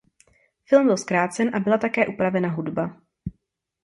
[0.63, 3.01] Film byl zkrácen a byla také upravena hudba.